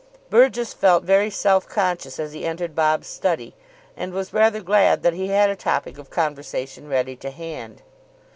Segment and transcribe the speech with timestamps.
[0.31, 3.53] Burgess felt very self conscious as he entered Bob's study,
[3.95, 7.83] and was rather glad that he had a topic of conversation ready to hand.